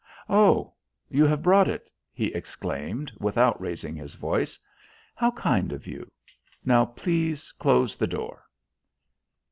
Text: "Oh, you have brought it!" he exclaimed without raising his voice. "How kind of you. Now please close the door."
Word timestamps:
"Oh, 0.31 0.73
you 1.09 1.25
have 1.25 1.43
brought 1.43 1.67
it!" 1.67 1.87
he 2.11 2.33
exclaimed 2.33 3.11
without 3.19 3.61
raising 3.61 3.95
his 3.95 4.15
voice. 4.15 4.57
"How 5.13 5.29
kind 5.29 5.71
of 5.71 5.85
you. 5.85 6.09
Now 6.65 6.85
please 6.85 7.51
close 7.51 7.95
the 7.95 8.07
door." 8.07 8.43